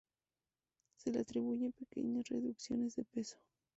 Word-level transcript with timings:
Se 0.95 1.11
le 1.11 1.19
atribuye 1.19 1.69
pequeñas 1.77 2.27
reducciones 2.29 2.95
de 2.95 3.03
peso. 3.03 3.37